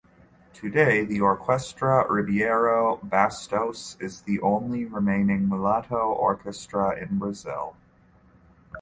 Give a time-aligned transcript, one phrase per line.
[0.53, 7.75] Today the Orquestra Ribeiro Bastos is the only remaining mulatto orchestra in Brazil.